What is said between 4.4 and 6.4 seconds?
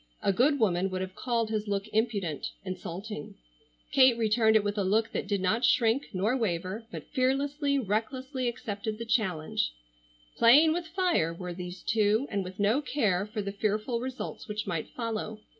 it with a look that did not shrink, nor